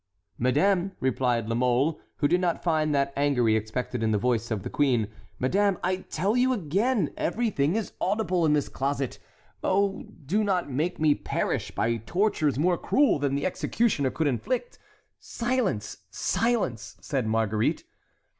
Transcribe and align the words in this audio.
"Madame," 0.39 0.93
replied 0.99 1.47
La 1.47 1.53
Mole, 1.53 1.99
who 2.15 2.27
did 2.27 2.41
not 2.41 2.63
find 2.63 2.91
that 2.95 3.13
anger 3.15 3.47
he 3.47 3.55
expected 3.55 4.01
in 4.01 4.09
the 4.09 4.17
voice 4.17 4.49
of 4.49 4.63
the 4.63 4.69
queen, 4.71 5.07
"madame, 5.37 5.77
I 5.83 5.97
tell 6.09 6.35
you 6.35 6.53
again, 6.53 7.13
everything 7.17 7.75
is 7.75 7.93
audible 8.01 8.43
in 8.43 8.53
this 8.53 8.67
closet. 8.67 9.19
Oh, 9.63 10.05
do 10.25 10.43
not 10.43 10.71
make 10.71 10.99
me 10.99 11.13
perish 11.13 11.69
by 11.69 11.97
tortures 11.97 12.57
more 12.57 12.79
cruel 12.79 13.19
than 13.19 13.35
the 13.35 13.45
executioner 13.45 14.09
could 14.09 14.25
inflict"— 14.25 14.79
"Silence! 15.19 15.97
silence!" 16.09 16.97
said 16.99 17.27
Marguerite. 17.27 17.83